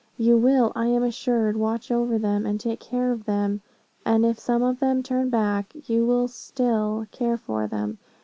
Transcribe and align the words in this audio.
You 0.17 0.35
will, 0.35 0.71
I 0.75 0.87
am 0.87 1.03
assured, 1.03 1.55
watch 1.57 1.91
over 1.91 2.17
them, 2.17 2.43
and 2.43 2.59
take 2.59 2.79
care 2.79 3.11
of 3.11 3.25
them; 3.25 3.61
and 4.03 4.25
if 4.25 4.39
some 4.39 4.63
of 4.63 4.79
them 4.79 5.03
turn 5.03 5.29
back, 5.29 5.71
you 5.87 6.07
will 6.07 6.27
still 6.27 7.05
care 7.11 7.37
for 7.37 7.67
them. 7.67 7.99